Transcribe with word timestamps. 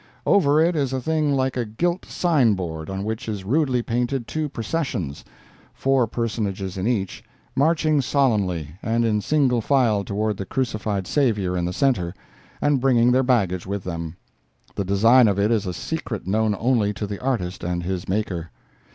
Over 0.25 0.59
it 0.59 0.75
is 0.75 0.93
a 0.93 0.99
thing 0.99 1.31
like 1.35 1.55
a 1.55 1.63
gilt 1.63 2.05
sign 2.07 2.55
board, 2.55 2.89
on 2.89 3.03
which 3.03 3.29
is 3.29 3.43
rudely 3.45 3.83
painted 3.83 4.27
two 4.27 4.49
processions—four 4.49 6.07
personages 6.07 6.75
in 6.75 6.87
each—marching 6.87 8.01
solemnly 8.01 8.69
and 8.81 9.05
in 9.05 9.21
single 9.21 9.61
file 9.61 10.03
toward 10.03 10.37
the 10.37 10.45
crucified 10.47 11.05
Savior 11.05 11.55
in 11.55 11.65
the 11.65 11.71
center, 11.73 12.15
and 12.63 12.81
bringing 12.81 13.11
their 13.11 13.21
baggage 13.21 13.67
with 13.67 13.83
them. 13.83 14.15
The 14.73 14.85
design 14.85 15.27
of 15.27 15.37
it 15.37 15.51
is 15.51 15.67
a 15.67 15.71
secret 15.73 16.25
known 16.25 16.55
only 16.59 16.93
to 16.95 17.05
the 17.05 17.19
artist 17.21 17.63
and 17.63 17.83
his 17.83 18.09
Maker. 18.09 18.49